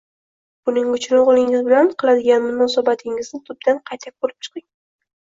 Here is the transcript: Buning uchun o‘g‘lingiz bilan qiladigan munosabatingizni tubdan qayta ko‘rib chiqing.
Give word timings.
Buning 0.69 0.89
uchun 0.95 1.17
o‘g‘lingiz 1.25 1.69
bilan 1.69 1.93
qiladigan 2.05 2.43
munosabatingizni 2.49 3.45
tubdan 3.47 3.83
qayta 3.89 4.17
ko‘rib 4.19 4.39
chiqing. 4.53 4.71